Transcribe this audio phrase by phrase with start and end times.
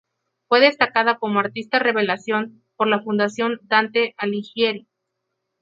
[0.47, 4.87] Fue destacada como "Artista Revelación" por la Fundación Dante Alighieri.